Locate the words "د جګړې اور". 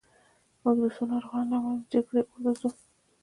1.81-2.39